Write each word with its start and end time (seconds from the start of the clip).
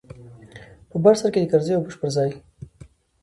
په 0.89 0.95
بر 1.03 1.13
سر 1.19 1.29
کښې 1.33 1.39
د 1.41 1.49
کرزي 1.51 1.73
او 1.75 1.83
بوش 1.85 1.95
پر 2.01 2.09
ځاى. 2.15 2.31